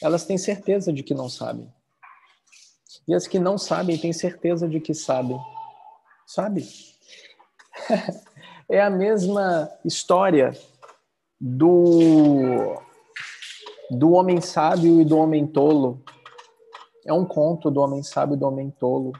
elas 0.01 0.25
têm 0.25 0.37
certeza 0.37 0.91
de 0.93 1.03
que 1.03 1.13
não 1.13 1.29
sabem. 1.29 1.71
E 3.07 3.13
as 3.13 3.27
que 3.27 3.39
não 3.39 3.57
sabem 3.57 3.97
têm 3.97 4.13
certeza 4.13 4.67
de 4.67 4.79
que 4.79 4.93
sabem. 4.93 5.39
Sabe? 6.25 6.67
é 8.69 8.81
a 8.81 8.89
mesma 8.89 9.71
história 9.85 10.51
do 11.39 12.75
do 13.89 14.11
homem 14.11 14.41
sábio 14.41 14.99
e 14.99 15.05
do 15.05 15.17
homem 15.17 15.47
tolo. 15.47 16.03
É 17.05 17.13
um 17.13 17.25
conto 17.25 17.71
do 17.71 17.79
homem 17.79 18.03
sábio 18.03 18.35
e 18.35 18.39
do 18.39 18.45
homem 18.45 18.69
tolo. 18.69 19.13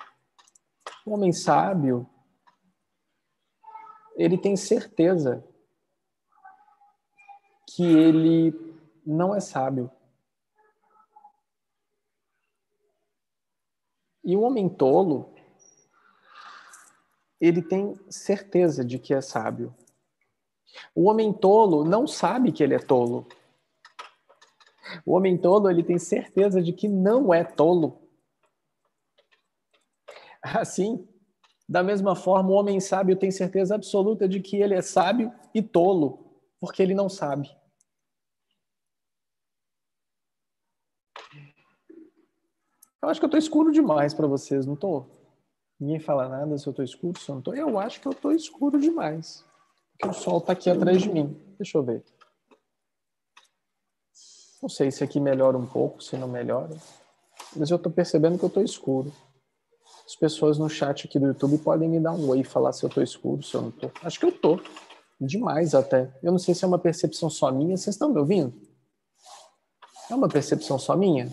O 1.06 1.14
homem 1.14 1.32
sábio 1.32 2.10
ele 4.18 4.38
tem 4.38 4.58
certeza 4.58 5.46
que 7.70 7.84
ele 7.84 8.54
não 9.06 9.34
é 9.34 9.40
sábio. 9.40 9.90
E 14.28 14.36
o 14.36 14.42
homem 14.42 14.68
tolo, 14.68 15.34
ele 17.40 17.62
tem 17.62 17.98
certeza 18.10 18.84
de 18.84 19.00
que 19.00 19.14
é 19.14 19.22
sábio. 19.22 19.74
O 20.94 21.06
homem 21.06 21.32
tolo 21.32 21.86
não 21.86 22.06
sabe 22.06 22.52
que 22.52 22.62
ele 22.62 22.76
é 22.76 22.80
tolo. 22.80 23.26
O 25.06 25.14
homem 25.16 25.38
tolo, 25.38 25.70
ele 25.70 25.82
tem 25.82 25.98
certeza 25.98 26.62
de 26.62 26.74
que 26.74 26.90
não 26.90 27.34
é 27.34 27.42
tolo. 27.46 28.02
Assim, 30.42 31.08
da 31.68 31.82
mesma 31.82 32.14
forma, 32.14 32.50
o 32.50 32.56
homem 32.56 32.82
sábio 32.82 33.16
tem 33.16 33.32
certeza 33.32 33.76
absoluta 33.76 34.28
de 34.28 34.42
que 34.42 34.58
ele 34.58 34.74
é 34.74 34.82
sábio 34.82 35.32
e 35.54 35.62
tolo, 35.62 36.36
porque 36.60 36.84
ele 36.84 36.94
não 36.94 37.08
sabe. 37.08 37.50
Eu 43.08 43.12
acho 43.12 43.22
que 43.22 43.26
eu 43.26 43.30
tô 43.30 43.38
escuro 43.38 43.72
demais 43.72 44.14
para 44.14 44.28
vocês, 44.28 44.66
não 44.66 44.76
tô? 44.76 45.06
Ninguém 45.80 45.98
fala 45.98 46.28
nada 46.28 46.58
se 46.58 46.68
eu 46.68 46.74
tô 46.74 46.84
escuro, 46.84 47.18
se 47.18 47.30
eu 47.30 47.36
não 47.36 47.42
tô. 47.42 47.54
Eu 47.54 47.80
acho 47.80 48.02
que 48.02 48.06
eu 48.06 48.14
tô 48.14 48.34
escuro 48.34 48.78
demais. 48.78 49.46
Porque 49.92 50.10
o 50.10 50.14
sol 50.14 50.42
tá 50.42 50.52
aqui 50.52 50.70
atrás 50.70 51.02
de 51.02 51.10
mim. 51.10 51.34
Deixa 51.58 51.78
eu 51.78 51.84
ver. 51.84 52.04
Não 54.62 54.68
sei 54.68 54.92
se 54.92 55.06
aqui 55.06 55.22
melhora 55.22 55.58
um 55.58 55.66
pouco, 55.66 56.04
se 56.04 56.18
não 56.18 56.28
melhora. 56.28 56.76
Mas 57.56 57.72
eu 57.72 57.80
tô 57.80 57.90
percebendo 57.90 58.38
que 58.38 58.44
eu 58.44 58.50
tô 58.50 58.60
escuro. 58.60 59.10
As 60.06 60.18
pessoas 60.18 60.58
no 60.58 60.68
chat 60.68 61.08
aqui 61.08 61.18
do 61.18 61.28
YouTube 61.28 61.60
podem 61.60 61.88
me 61.88 62.02
dar 62.02 62.12
um 62.12 62.28
oi 62.28 62.42
e 62.42 62.44
falar 62.44 62.74
se 62.74 62.84
eu 62.84 62.90
tô 62.90 63.02
escuro, 63.02 63.42
se 63.42 63.56
eu 63.56 63.62
não 63.62 63.72
tô. 63.72 63.90
Acho 64.04 64.20
que 64.20 64.26
eu 64.26 64.34
tô. 64.34 64.60
Demais 65.18 65.74
até. 65.74 66.14
Eu 66.22 66.34
não 66.34 66.40
sei 66.40 66.54
se 66.54 66.66
é 66.66 66.68
uma 66.68 66.78
percepção 66.78 67.30
só 67.30 67.54
minha. 67.54 67.78
Vocês 67.78 67.96
estão 67.96 68.12
me 68.12 68.20
ouvindo? 68.20 68.54
É 70.12 70.14
uma 70.14 70.28
percepção 70.28 70.78
só 70.78 70.94
minha? 70.94 71.32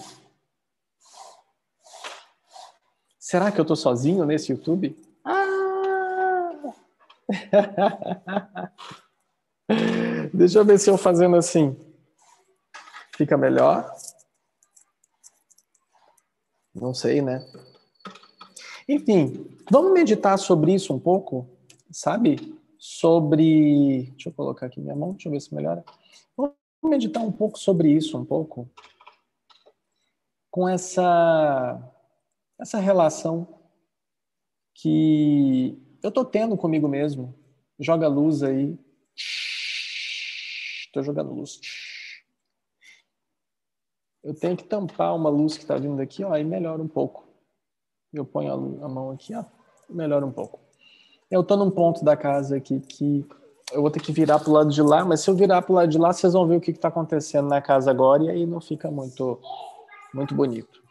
Será 3.25 3.51
que 3.51 3.59
eu 3.59 3.63
estou 3.63 3.75
sozinho 3.75 4.27
nesse 4.27 4.53
YouTube? 4.53 4.95
Ah! 5.25 6.61
Deixa 10.35 10.59
eu 10.59 10.65
ver 10.67 10.79
se 10.79 10.91
eu 10.91 10.99
fazendo 10.99 11.35
assim. 11.35 11.75
Fica 13.17 13.39
melhor? 13.39 13.91
Não 16.75 16.93
sei, 16.93 17.23
né? 17.23 17.43
Enfim, 18.87 19.57
vamos 19.71 19.95
meditar 19.95 20.39
sobre 20.39 20.75
isso 20.75 20.93
um 20.93 21.01
pouco, 21.01 21.49
sabe? 21.91 22.55
Sobre. 22.79 24.03
Deixa 24.11 24.29
eu 24.29 24.35
colocar 24.35 24.67
aqui 24.67 24.79
minha 24.83 24.95
mão, 24.95 25.13
deixa 25.13 25.29
eu 25.29 25.33
ver 25.33 25.41
se 25.41 25.55
melhora. 25.55 25.83
Vamos 26.37 26.57
meditar 26.83 27.23
um 27.23 27.33
pouco 27.33 27.59
sobre 27.59 27.91
isso, 27.91 28.19
um 28.19 28.25
pouco. 28.27 28.69
Com 30.51 30.69
essa, 30.69 31.94
essa 32.59 32.79
relação 32.79 33.61
que 34.75 35.79
eu 36.03 36.11
tô 36.11 36.25
tendo 36.25 36.57
comigo 36.57 36.89
mesmo. 36.89 37.35
Joga 37.79 38.09
luz 38.09 38.43
aí. 38.43 38.79
Estou 40.87 41.03
jogando 41.03 41.33
luz. 41.33 41.61
Eu 44.23 44.35
tenho 44.35 44.57
que 44.57 44.65
tampar 44.65 45.15
uma 45.15 45.29
luz 45.29 45.57
que 45.57 45.63
está 45.63 45.77
vindo 45.77 46.01
aqui, 46.01 46.25
ó, 46.25 46.37
e 46.37 46.45
melhora 46.45 46.83
um 46.83 46.89
pouco. 46.89 47.27
Eu 48.13 48.25
ponho 48.25 48.53
a, 48.83 48.89
mão 48.89 49.11
aqui, 49.11 49.35
ó, 49.35 49.45
melhora 49.91 50.25
um 50.25 50.33
pouco. 50.33 50.61
Eu 51.31 51.41
estou 51.41 51.57
num 51.57 51.71
ponto 51.71 52.05
da 52.05 52.17
casa 52.17 52.57
aqui 52.57 52.81
que 52.81 53.27
eu 53.73 53.83
vou 53.83 53.91
ter 53.91 54.01
que 54.01 54.13
virar 54.13 54.39
para 54.39 54.49
o 54.49 54.53
lado 54.53 54.71
de 54.71 54.81
lá, 54.83 55.05
mas 55.05 55.21
se 55.21 55.29
eu 55.29 55.35
virar 55.35 55.63
para 55.63 55.73
o 55.73 55.75
lado 55.75 55.89
de 55.89 55.99
lá, 55.99 56.13
vocês 56.13 56.33
vão 56.33 56.47
ver 56.47 56.57
o 56.57 56.61
que 56.61 56.71
está 56.71 56.89
acontecendo 56.89 57.49
na 57.49 57.61
casa 57.61 57.91
agora 57.91 58.23
e 58.23 58.31
aí 58.31 58.47
não 58.47 58.61
fica 58.61 58.91
muito, 58.91 59.41
muito 60.13 60.35
bonito. 60.35 60.84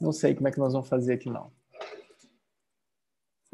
Não 0.00 0.12
sei 0.12 0.34
como 0.34 0.48
é 0.48 0.50
que 0.50 0.58
nós 0.58 0.72
vamos 0.72 0.88
fazer 0.88 1.14
aqui 1.14 1.30
não. 1.30 1.50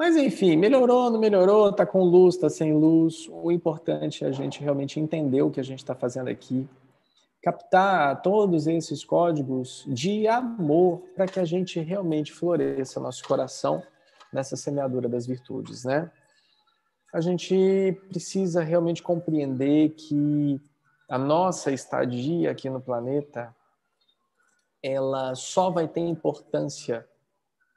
Mas 0.00 0.16
enfim, 0.16 0.56
melhorou, 0.56 1.10
não 1.10 1.20
melhorou, 1.20 1.70
tá 1.72 1.84
com 1.84 2.02
luz, 2.02 2.36
tá 2.36 2.48
sem 2.48 2.72
luz. 2.72 3.28
O 3.30 3.52
importante 3.52 4.24
é 4.24 4.28
a 4.28 4.32
gente 4.32 4.58
realmente 4.60 4.98
entender 4.98 5.42
o 5.42 5.50
que 5.50 5.60
a 5.60 5.62
gente 5.62 5.80
está 5.80 5.94
fazendo 5.94 6.28
aqui, 6.28 6.66
captar 7.42 8.22
todos 8.22 8.66
esses 8.66 9.04
códigos 9.04 9.84
de 9.86 10.26
amor 10.26 11.02
para 11.14 11.26
que 11.26 11.38
a 11.38 11.44
gente 11.44 11.78
realmente 11.80 12.32
floresça 12.32 12.98
nosso 12.98 13.22
coração 13.24 13.82
nessa 14.32 14.56
semeadura 14.56 15.06
das 15.06 15.26
virtudes, 15.26 15.84
né? 15.84 16.10
A 17.12 17.20
gente 17.20 18.00
precisa 18.08 18.62
realmente 18.62 19.02
compreender 19.02 19.90
que 19.90 20.58
a 21.10 21.18
nossa 21.18 21.72
estadia 21.72 22.52
aqui 22.52 22.70
no 22.70 22.80
planeta 22.80 23.54
ela 24.82 25.34
só 25.34 25.70
vai 25.70 25.86
ter 25.86 26.00
importância 26.00 27.06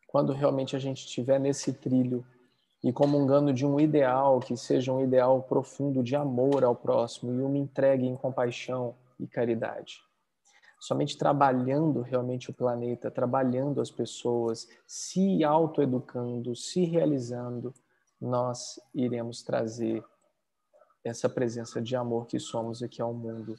quando 0.08 0.32
realmente 0.32 0.76
a 0.76 0.80
gente 0.80 1.06
estiver 1.06 1.40
nesse 1.40 1.74
trilho 1.74 2.26
e 2.84 2.92
comungando 2.92 3.54
de 3.54 3.66
um 3.66 3.80
ideal 3.80 4.40
que 4.40 4.58
seja 4.58 4.92
um 4.92 5.02
ideal 5.02 5.42
profundo 5.44 6.04
de 6.04 6.16
amor 6.16 6.64
ao 6.64 6.76
próximo 6.76 7.34
e 7.34 7.42
uma 7.42 7.58
entrega 7.58 8.04
em 8.04 8.16
compaixão 8.16 8.96
e 9.20 9.26
caridade. 9.26 10.02
Somente 10.80 11.18
trabalhando 11.18 12.02
realmente 12.02 12.50
o 12.50 12.54
planeta, 12.54 13.10
trabalhando 13.10 13.80
as 13.80 13.90
pessoas, 13.90 14.68
se 14.86 15.42
autoeducando, 15.44 16.56
se 16.58 16.84
realizando, 16.84 17.74
nós 18.20 18.80
iremos 18.94 19.42
trazer 19.42 20.04
essa 21.04 21.30
presença 21.30 21.82
de 21.82 21.96
amor 21.96 22.28
que 22.28 22.40
somos 22.40 22.84
aqui 22.84 23.02
ao 23.02 23.14
mundo. 23.14 23.58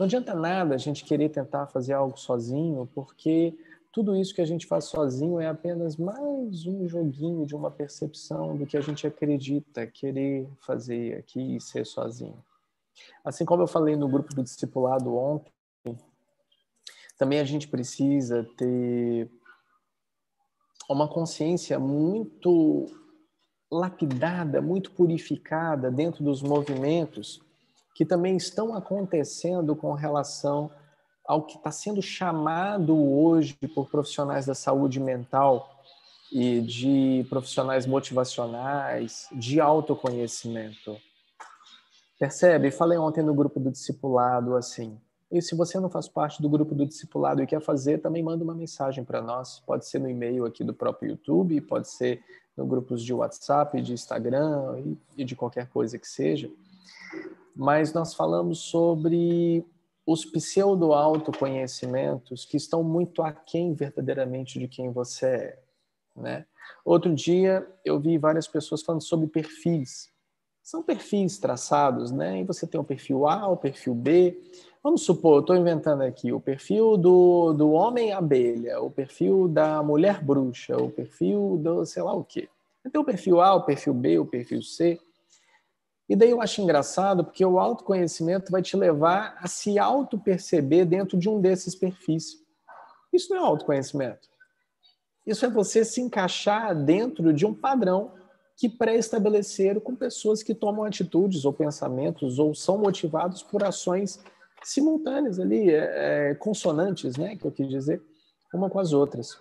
Não 0.00 0.06
adianta 0.06 0.32
nada 0.32 0.74
a 0.74 0.78
gente 0.78 1.04
querer 1.04 1.28
tentar 1.28 1.66
fazer 1.66 1.92
algo 1.92 2.18
sozinho, 2.18 2.88
porque 2.94 3.54
tudo 3.92 4.16
isso 4.16 4.34
que 4.34 4.40
a 4.40 4.46
gente 4.46 4.66
faz 4.66 4.86
sozinho 4.86 5.38
é 5.38 5.46
apenas 5.46 5.98
mais 5.98 6.64
um 6.64 6.88
joguinho 6.88 7.44
de 7.44 7.54
uma 7.54 7.70
percepção 7.70 8.56
do 8.56 8.64
que 8.64 8.78
a 8.78 8.80
gente 8.80 9.06
acredita 9.06 9.86
querer 9.86 10.48
fazer 10.62 11.18
aqui 11.18 11.56
e 11.56 11.60
ser 11.60 11.84
sozinho. 11.84 12.42
Assim 13.22 13.44
como 13.44 13.62
eu 13.62 13.66
falei 13.66 13.94
no 13.94 14.08
grupo 14.08 14.34
do 14.34 14.42
discipulado 14.42 15.14
ontem, 15.14 15.52
também 17.18 17.38
a 17.38 17.44
gente 17.44 17.68
precisa 17.68 18.42
ter 18.56 19.30
uma 20.88 21.08
consciência 21.08 21.78
muito 21.78 22.86
lapidada, 23.70 24.62
muito 24.62 24.92
purificada 24.92 25.90
dentro 25.90 26.24
dos 26.24 26.42
movimentos 26.42 27.42
que 28.00 28.04
também 28.06 28.34
estão 28.34 28.74
acontecendo 28.74 29.76
com 29.76 29.92
relação 29.92 30.70
ao 31.22 31.42
que 31.42 31.58
está 31.58 31.70
sendo 31.70 32.00
chamado 32.00 32.96
hoje 32.96 33.54
por 33.74 33.90
profissionais 33.90 34.46
da 34.46 34.54
saúde 34.54 34.98
mental 34.98 35.84
e 36.32 36.62
de 36.62 37.26
profissionais 37.28 37.84
motivacionais, 37.84 39.28
de 39.32 39.60
autoconhecimento. 39.60 40.96
Percebe? 42.18 42.70
Falei 42.70 42.96
ontem 42.96 43.22
no 43.22 43.34
grupo 43.34 43.60
do 43.60 43.70
discipulado 43.70 44.56
assim. 44.56 44.98
E 45.30 45.42
se 45.42 45.54
você 45.54 45.78
não 45.78 45.90
faz 45.90 46.08
parte 46.08 46.40
do 46.40 46.48
grupo 46.48 46.74
do 46.74 46.86
discipulado 46.86 47.42
e 47.42 47.46
quer 47.46 47.60
fazer, 47.60 47.98
também 47.98 48.22
manda 48.22 48.42
uma 48.42 48.54
mensagem 48.54 49.04
para 49.04 49.20
nós. 49.20 49.60
Pode 49.66 49.84
ser 49.84 49.98
no 49.98 50.08
e-mail 50.08 50.46
aqui 50.46 50.64
do 50.64 50.72
próprio 50.72 51.10
YouTube, 51.10 51.60
pode 51.60 51.86
ser 51.90 52.24
no 52.56 52.64
grupos 52.64 53.04
de 53.04 53.12
WhatsApp, 53.12 53.78
de 53.82 53.92
Instagram 53.92 54.96
e 55.18 55.22
de 55.22 55.36
qualquer 55.36 55.68
coisa 55.68 55.98
que 55.98 56.08
seja. 56.08 56.50
Mas 57.60 57.92
nós 57.92 58.14
falamos 58.14 58.60
sobre 58.60 59.62
os 60.06 60.24
pseudo-autoconhecimentos 60.24 62.46
que 62.46 62.56
estão 62.56 62.82
muito 62.82 63.20
aquém 63.20 63.74
verdadeiramente 63.74 64.58
de 64.58 64.66
quem 64.66 64.90
você 64.90 65.26
é. 65.26 65.58
Né? 66.16 66.46
Outro 66.82 67.14
dia 67.14 67.70
eu 67.84 68.00
vi 68.00 68.16
várias 68.16 68.48
pessoas 68.48 68.80
falando 68.80 69.02
sobre 69.02 69.26
perfis. 69.26 70.10
São 70.62 70.82
perfis 70.82 71.36
traçados, 71.36 72.10
né? 72.10 72.40
E 72.40 72.44
você 72.44 72.66
tem 72.66 72.80
o 72.80 72.84
perfil 72.84 73.28
A, 73.28 73.46
o 73.46 73.58
perfil 73.58 73.94
B. 73.94 74.40
Vamos 74.82 75.02
supor, 75.02 75.40
estou 75.40 75.54
inventando 75.54 76.00
aqui 76.00 76.32
o 76.32 76.40
perfil 76.40 76.96
do, 76.96 77.52
do 77.52 77.72
homem 77.72 78.10
abelha, 78.10 78.80
o 78.80 78.90
perfil 78.90 79.46
da 79.46 79.82
mulher 79.82 80.24
bruxa, 80.24 80.78
o 80.78 80.90
perfil 80.90 81.60
do 81.62 81.84
sei 81.84 82.02
lá 82.02 82.14
o 82.14 82.24
quê. 82.24 82.48
Tem 82.90 82.98
o 82.98 83.04
perfil 83.04 83.42
A, 83.42 83.54
o 83.54 83.64
perfil 83.64 83.92
B, 83.92 84.18
o 84.18 84.24
perfil 84.24 84.62
C. 84.62 84.98
E 86.10 86.16
daí 86.16 86.30
eu 86.30 86.42
acho 86.42 86.60
engraçado 86.60 87.22
porque 87.22 87.46
o 87.46 87.60
autoconhecimento 87.60 88.50
vai 88.50 88.60
te 88.60 88.76
levar 88.76 89.36
a 89.38 89.46
se 89.46 89.78
auto-perceber 89.78 90.84
dentro 90.84 91.16
de 91.16 91.28
um 91.28 91.40
desses 91.40 91.76
perfis. 91.76 92.34
Isso 93.12 93.32
não 93.32 93.40
é 93.40 93.46
autoconhecimento. 93.46 94.28
Isso 95.24 95.46
é 95.46 95.48
você 95.48 95.84
se 95.84 96.00
encaixar 96.00 96.74
dentro 96.74 97.32
de 97.32 97.46
um 97.46 97.54
padrão 97.54 98.12
que 98.56 98.68
pré-estabeleceram 98.68 99.80
com 99.80 99.94
pessoas 99.94 100.42
que 100.42 100.52
tomam 100.52 100.84
atitudes 100.84 101.44
ou 101.44 101.52
pensamentos 101.52 102.40
ou 102.40 102.56
são 102.56 102.76
motivados 102.76 103.44
por 103.44 103.62
ações 103.62 104.20
simultâneas 104.64 105.38
ali, 105.38 105.70
é, 105.70 106.30
é, 106.30 106.34
consonantes, 106.34 107.16
né, 107.16 107.36
que 107.36 107.44
eu 107.44 107.52
quis 107.52 107.68
dizer, 107.68 108.02
uma 108.52 108.68
com 108.68 108.80
as 108.80 108.92
outras. 108.92 109.38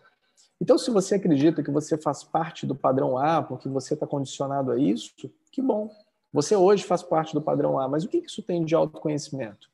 Então, 0.62 0.78
se 0.78 0.92
você 0.92 1.16
acredita 1.16 1.64
que 1.64 1.72
você 1.72 1.98
faz 1.98 2.24
parte 2.24 2.68
do 2.68 2.76
padrão 2.76 3.18
A 3.18 3.42
porque 3.42 3.68
você 3.68 3.96
está 3.96 4.06
condicionado 4.06 4.72
a 4.72 4.78
isso, 4.78 5.16
que 5.52 5.64
bom. 5.64 5.90
Você 6.32 6.56
hoje 6.56 6.84
faz 6.84 7.02
parte 7.02 7.34
do 7.34 7.42
padrão 7.42 7.80
A, 7.80 7.88
mas 7.88 8.04
o 8.04 8.08
que 8.08 8.18
isso 8.18 8.44
tem 8.44 8.64
de 8.64 8.76
autoconhecimento? 8.76 9.70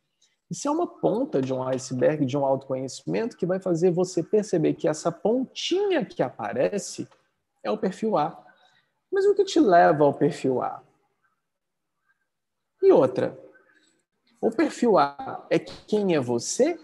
Isso 0.49 0.67
é 0.67 0.71
uma 0.71 0.87
ponta 0.87 1.41
de 1.41 1.53
um 1.53 1.63
iceberg, 1.63 2.25
de 2.25 2.37
um 2.37 2.45
autoconhecimento, 2.45 3.35
que 3.35 3.45
vai 3.45 3.59
fazer 3.59 3.91
você 3.91 4.23
perceber 4.23 4.75
que 4.75 4.87
essa 4.87 5.11
pontinha 5.11 6.05
que 6.05 6.21
aparece 6.21 7.07
é 7.63 7.71
o 7.71 7.77
perfil 7.77 8.15
A. 8.15 8.41
Mas 9.11 9.25
o 9.25 9.35
que 9.35 9.43
te 9.43 9.59
leva 9.59 10.03
ao 10.03 10.13
perfil 10.13 10.61
A? 10.61 10.83
E 12.81 12.91
outra, 12.91 13.37
o 14.39 14.51
perfil 14.51 14.97
A 14.97 15.45
é 15.49 15.57
quem 15.57 16.15
é 16.15 16.19
você? 16.19 16.79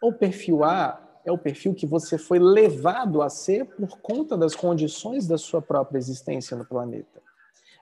Ou 0.00 0.10
o 0.10 0.18
perfil 0.18 0.62
A 0.64 1.20
é 1.24 1.32
o 1.32 1.38
perfil 1.38 1.74
que 1.74 1.86
você 1.86 2.16
foi 2.16 2.38
levado 2.38 3.22
a 3.22 3.28
ser 3.28 3.64
por 3.66 3.98
conta 4.00 4.36
das 4.36 4.54
condições 4.54 5.26
da 5.26 5.36
sua 5.38 5.60
própria 5.60 5.98
existência 5.98 6.56
no 6.56 6.64
planeta? 6.64 7.21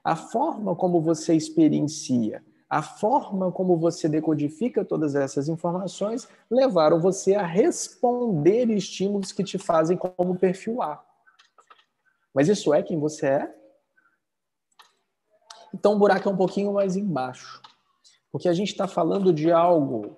A 0.03 0.17
forma 0.17 0.75
como 0.75 1.01
você 1.01 1.35
experiencia, 1.35 2.45
a 2.69 2.83
forma 2.83 3.51
como 3.51 3.77
você 3.77 4.09
decodifica 4.09 4.85
todas 4.85 5.15
essas 5.15 5.49
informações 5.49 6.29
levaram 6.51 7.01
você 7.01 7.35
a 7.35 7.45
responder 7.45 8.71
estímulos 8.71 9.33
que 9.33 9.43
te 9.43 9.59
fazem 9.59 9.97
como 9.97 10.39
perfil 10.39 10.81
A. 10.81 11.05
Mas 12.33 12.49
isso 12.49 12.73
é 12.73 12.83
quem 12.83 12.99
você 12.99 13.27
é? 13.27 13.55
Então 15.75 15.95
o 15.95 15.99
buraco 15.99 16.29
é 16.29 16.33
um 16.33 16.37
pouquinho 16.37 16.73
mais 16.73 16.97
embaixo. 16.97 17.61
Porque 18.31 18.49
a 18.49 18.53
gente 18.53 18.71
está 18.71 18.87
falando 18.87 19.33
de 19.33 19.51
algo 19.51 20.17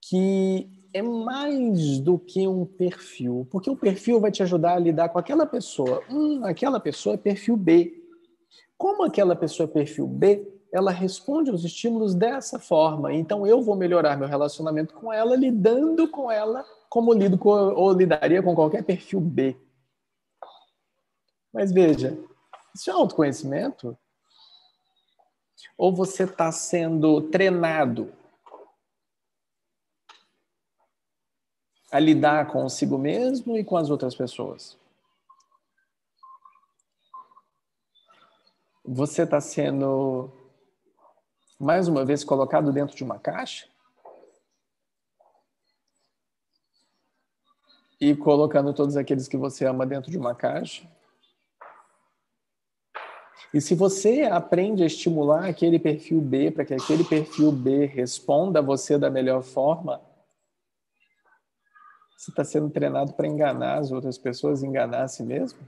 que 0.00 0.79
é 0.92 1.02
mais 1.02 2.00
do 2.00 2.18
que 2.18 2.46
um 2.46 2.64
perfil, 2.64 3.46
porque 3.50 3.70
o 3.70 3.76
perfil 3.76 4.20
vai 4.20 4.30
te 4.30 4.42
ajudar 4.42 4.74
a 4.74 4.78
lidar 4.78 5.08
com 5.08 5.18
aquela 5.18 5.46
pessoa. 5.46 6.02
Hum, 6.10 6.44
aquela 6.44 6.80
pessoa 6.80 7.14
é 7.14 7.18
perfil 7.18 7.56
B. 7.56 7.96
Como 8.76 9.04
aquela 9.04 9.36
pessoa 9.36 9.68
é 9.68 9.72
perfil 9.72 10.06
B, 10.06 10.46
ela 10.72 10.90
responde 10.90 11.50
aos 11.50 11.64
estímulos 11.64 12.14
dessa 12.14 12.58
forma. 12.58 13.12
Então 13.12 13.46
eu 13.46 13.62
vou 13.62 13.76
melhorar 13.76 14.16
meu 14.16 14.28
relacionamento 14.28 14.94
com 14.94 15.12
ela 15.12 15.36
lidando 15.36 16.08
com 16.08 16.30
ela 16.30 16.64
como 16.88 17.12
lido 17.12 17.38
com, 17.38 17.50
ou 17.50 17.92
lidaria 17.92 18.42
com 18.42 18.54
qualquer 18.54 18.82
perfil 18.82 19.20
B. 19.20 19.56
Mas 21.52 21.72
veja, 21.72 22.18
isso 22.74 22.90
é 22.90 22.92
autoconhecimento? 22.92 23.96
Ou 25.76 25.94
você 25.94 26.24
está 26.24 26.50
sendo 26.50 27.22
treinado 27.22 28.12
a 31.90 31.98
lidar 31.98 32.46
consigo 32.46 32.96
mesmo 32.96 33.56
e 33.56 33.64
com 33.64 33.76
as 33.76 33.90
outras 33.90 34.14
pessoas. 34.14 34.78
Você 38.84 39.22
está 39.22 39.40
sendo, 39.40 40.30
mais 41.58 41.88
uma 41.88 42.04
vez, 42.04 42.24
colocado 42.24 42.72
dentro 42.72 42.96
de 42.96 43.04
uma 43.04 43.18
caixa? 43.18 43.68
E 48.00 48.16
colocando 48.16 48.72
todos 48.72 48.96
aqueles 48.96 49.28
que 49.28 49.36
você 49.36 49.66
ama 49.66 49.84
dentro 49.84 50.10
de 50.10 50.16
uma 50.16 50.34
caixa? 50.34 50.88
E 53.52 53.60
se 53.60 53.74
você 53.74 54.22
aprende 54.22 54.82
a 54.82 54.86
estimular 54.86 55.44
aquele 55.44 55.78
perfil 55.78 56.20
B 56.20 56.50
para 56.52 56.64
que 56.64 56.72
aquele 56.72 57.02
perfil 57.02 57.50
B 57.50 57.84
responda 57.84 58.60
a 58.60 58.62
você 58.62 58.96
da 58.96 59.10
melhor 59.10 59.42
forma, 59.42 60.00
você 62.20 62.30
está 62.30 62.44
sendo 62.44 62.68
treinado 62.68 63.14
para 63.14 63.26
enganar 63.26 63.78
as 63.78 63.90
outras 63.90 64.18
pessoas, 64.18 64.62
enganar 64.62 65.04
a 65.04 65.08
si 65.08 65.22
mesmo? 65.22 65.58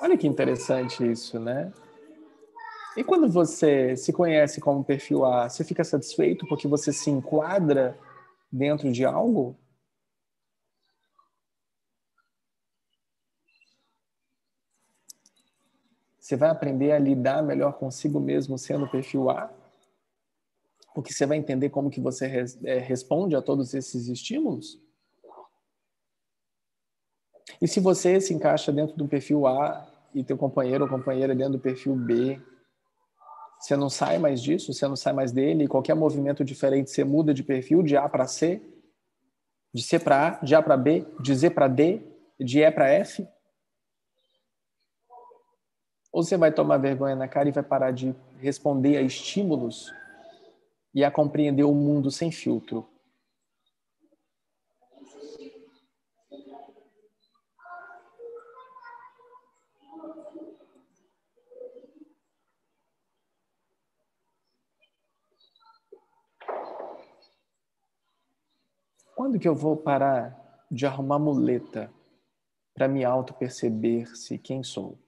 Olha 0.00 0.16
que 0.16 0.28
interessante 0.28 1.04
isso, 1.04 1.40
né? 1.40 1.72
E 2.96 3.02
quando 3.02 3.28
você 3.28 3.96
se 3.96 4.12
conhece 4.12 4.60
como 4.60 4.84
perfil 4.84 5.24
A, 5.24 5.48
você 5.48 5.64
fica 5.64 5.82
satisfeito 5.82 6.46
porque 6.46 6.68
você 6.68 6.92
se 6.92 7.10
enquadra 7.10 7.98
dentro 8.52 8.92
de 8.92 9.04
algo? 9.04 9.58
Você 16.20 16.36
vai 16.36 16.50
aprender 16.50 16.92
a 16.92 16.98
lidar 17.00 17.42
melhor 17.42 17.72
consigo 17.72 18.20
mesmo 18.20 18.56
sendo 18.56 18.88
perfil 18.88 19.30
A? 19.30 19.61
Porque 20.94 21.12
você 21.12 21.24
vai 21.24 21.38
entender 21.38 21.70
como 21.70 21.90
que 21.90 22.00
você 22.00 22.26
res, 22.26 22.62
é, 22.64 22.78
responde 22.78 23.34
a 23.34 23.42
todos 23.42 23.72
esses 23.74 24.08
estímulos? 24.08 24.78
E 27.60 27.66
se 27.66 27.80
você 27.80 28.20
se 28.20 28.34
encaixa 28.34 28.72
dentro 28.72 28.96
do 28.96 29.08
perfil 29.08 29.46
A 29.46 29.88
e 30.14 30.22
teu 30.22 30.36
companheiro 30.36 30.84
ou 30.84 30.90
companheira 30.90 31.34
dentro 31.34 31.54
do 31.54 31.58
perfil 31.58 31.94
B, 31.94 32.40
você 33.58 33.76
não 33.76 33.88
sai 33.88 34.18
mais 34.18 34.42
disso, 34.42 34.72
você 34.72 34.86
não 34.88 34.96
sai 34.96 35.12
mais 35.12 35.30
dele, 35.30 35.64
e 35.64 35.68
qualquer 35.68 35.94
movimento 35.94 36.44
diferente 36.44 36.90
você 36.90 37.04
muda 37.04 37.32
de 37.32 37.42
perfil 37.42 37.82
de 37.82 37.96
A 37.96 38.08
para 38.08 38.26
C, 38.26 38.60
de 39.72 39.82
C 39.82 39.98
para 39.98 40.28
A, 40.28 40.44
de 40.44 40.54
A 40.54 40.62
para 40.62 40.76
B, 40.76 41.06
de 41.20 41.34
Z 41.34 41.50
para 41.50 41.68
D, 41.68 42.02
de 42.38 42.60
E 42.60 42.70
para 42.70 42.90
F? 42.90 43.26
Ou 46.12 46.22
você 46.22 46.36
vai 46.36 46.52
tomar 46.52 46.76
vergonha 46.76 47.16
na 47.16 47.26
cara 47.26 47.48
e 47.48 47.52
vai 47.52 47.62
parar 47.62 47.90
de 47.90 48.14
responder 48.38 48.98
a 48.98 49.00
estímulos 49.00 49.94
e 50.94 51.04
a 51.04 51.10
compreender 51.10 51.64
o 51.64 51.74
mundo 51.74 52.10
sem 52.10 52.30
filtro? 52.30 52.88
Quando 69.14 69.38
que 69.38 69.48
eu 69.48 69.54
vou 69.54 69.76
parar 69.76 70.66
de 70.70 70.86
arrumar 70.86 71.18
muleta 71.18 71.92
para 72.74 72.88
me 72.88 73.04
auto-perceber-se 73.04 74.38
quem 74.38 74.62
sou? 74.62 74.98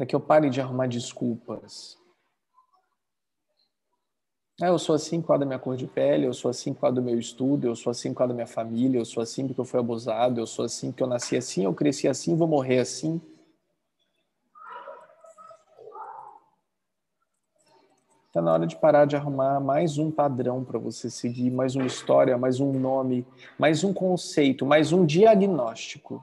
para 0.00 0.06
que 0.06 0.16
eu 0.16 0.20
pare 0.20 0.48
de 0.48 0.58
arrumar 0.62 0.86
desculpas. 0.86 1.98
Ah, 4.62 4.66
eu 4.66 4.78
sou 4.78 4.94
assim 4.94 5.22
por 5.22 5.28
causa 5.28 5.40
da 5.40 5.46
minha 5.46 5.58
cor 5.58 5.74
de 5.74 5.86
pele, 5.86 6.26
eu 6.26 6.34
sou 6.34 6.50
assim 6.50 6.74
por 6.74 6.82
causa 6.82 6.96
do 6.96 7.02
meu 7.02 7.18
estudo, 7.18 7.66
eu 7.66 7.74
sou 7.74 7.90
assim 7.90 8.12
por 8.12 8.18
causa 8.18 8.28
da 8.28 8.34
minha 8.34 8.46
família, 8.46 8.98
eu 8.98 9.06
sou 9.06 9.22
assim 9.22 9.46
porque 9.46 9.58
eu 9.58 9.64
fui 9.64 9.80
abusado, 9.80 10.38
eu 10.38 10.46
sou 10.46 10.66
assim 10.66 10.90
porque 10.90 11.02
eu 11.02 11.06
nasci 11.06 11.34
assim, 11.34 11.64
eu 11.64 11.72
cresci 11.72 12.06
assim, 12.06 12.36
vou 12.36 12.46
morrer 12.46 12.80
assim. 12.80 13.18
Está 18.26 18.42
na 18.42 18.52
hora 18.52 18.66
de 18.66 18.76
parar 18.76 19.06
de 19.06 19.16
arrumar 19.16 19.60
mais 19.60 19.96
um 19.96 20.10
padrão 20.10 20.62
para 20.62 20.78
você 20.78 21.08
seguir, 21.08 21.50
mais 21.50 21.74
uma 21.74 21.86
história, 21.86 22.36
mais 22.36 22.60
um 22.60 22.70
nome, 22.70 23.26
mais 23.58 23.82
um 23.82 23.94
conceito, 23.94 24.66
mais 24.66 24.92
um 24.92 25.06
diagnóstico. 25.06 26.22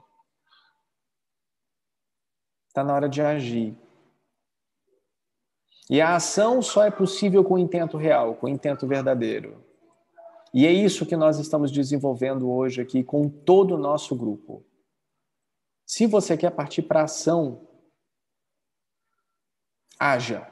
Está 2.68 2.84
na 2.84 2.94
hora 2.94 3.08
de 3.08 3.20
agir. 3.20 3.76
E 5.90 6.00
a 6.00 6.16
ação 6.16 6.60
só 6.60 6.84
é 6.84 6.90
possível 6.90 7.42
com 7.42 7.58
intento 7.58 7.96
real, 7.96 8.34
com 8.34 8.48
intento 8.48 8.86
verdadeiro. 8.86 9.64
E 10.52 10.66
é 10.66 10.72
isso 10.72 11.06
que 11.06 11.16
nós 11.16 11.38
estamos 11.38 11.70
desenvolvendo 11.70 12.50
hoje 12.50 12.80
aqui 12.80 13.02
com 13.02 13.28
todo 13.28 13.74
o 13.74 13.78
nosso 13.78 14.16
grupo. 14.16 14.64
Se 15.86 16.06
você 16.06 16.36
quer 16.36 16.50
partir 16.50 16.82
para 16.82 17.04
ação, 17.04 17.66
haja. 19.98 20.50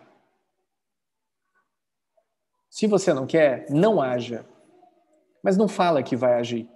Se 2.70 2.86
você 2.86 3.12
não 3.12 3.26
quer, 3.26 3.66
não 3.70 4.00
haja. 4.00 4.46
Mas 5.42 5.56
não 5.56 5.68
fala 5.68 6.02
que 6.02 6.16
vai 6.16 6.34
agir. 6.34 6.70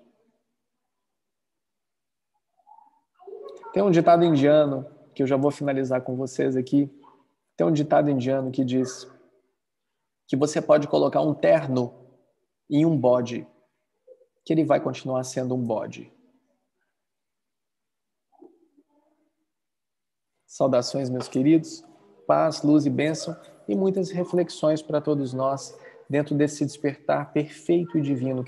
Tem 3.73 3.83
um 3.83 3.91
ditado 3.91 4.25
indiano 4.25 4.85
que 5.15 5.23
eu 5.23 5.27
já 5.27 5.37
vou 5.37 5.51
finalizar 5.51 6.03
com 6.03 6.17
vocês 6.17 6.57
aqui. 6.57 6.91
Tem 7.61 7.67
um 7.67 7.73
ditado 7.73 8.09
indiano 8.09 8.51
que 8.51 8.65
diz 8.65 9.07
que 10.27 10.35
você 10.35 10.63
pode 10.63 10.89
colocar 10.89 11.21
um 11.21 11.35
terno 11.35 11.93
em 12.71 12.87
um 12.87 12.97
bode, 12.97 13.47
que 14.47 14.55
ele 14.55 14.65
vai 14.65 14.81
continuar 14.81 15.23
sendo 15.25 15.55
um 15.55 15.63
bode. 15.63 16.11
Saudações, 20.47 21.11
meus 21.11 21.29
queridos, 21.29 21.85
paz, 22.27 22.63
luz 22.63 22.87
e 22.87 22.91
bênção 22.91 23.37
e 23.69 23.77
muitas 23.77 24.11
reflexões 24.11 24.81
para 24.81 24.99
todos 24.99 25.35
nós 25.35 25.79
dentro 26.09 26.35
desse 26.35 26.65
despertar 26.65 27.31
perfeito 27.31 27.99
e 27.99 28.01
divino 28.01 28.39